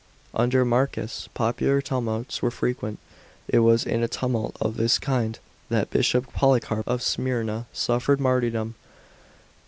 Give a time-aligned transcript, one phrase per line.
[0.33, 2.97] Under Marcus, popular tumults were frequent.
[3.47, 5.37] It was in a tumult of this kind
[5.69, 8.73] that Bishop Polycarp of Smyrna suffered martyrdom.